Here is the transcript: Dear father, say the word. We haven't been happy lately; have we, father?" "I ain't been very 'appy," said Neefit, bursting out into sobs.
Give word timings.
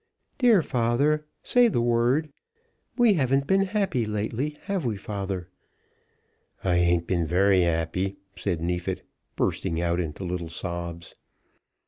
Dear 0.39 0.63
father, 0.63 1.27
say 1.43 1.67
the 1.67 1.79
word. 1.79 2.31
We 2.97 3.13
haven't 3.13 3.45
been 3.45 3.65
happy 3.65 4.03
lately; 4.03 4.57
have 4.63 4.83
we, 4.83 4.97
father?" 4.97 5.47
"I 6.63 6.73
ain't 6.77 7.05
been 7.05 7.23
very 7.23 7.63
'appy," 7.63 8.17
said 8.35 8.61
Neefit, 8.61 9.03
bursting 9.35 9.79
out 9.79 9.99
into 9.99 10.47
sobs. 10.49 11.13